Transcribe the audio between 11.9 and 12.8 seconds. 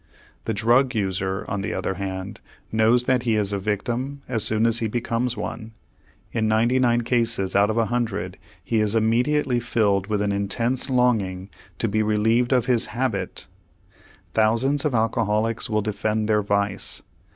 relieved of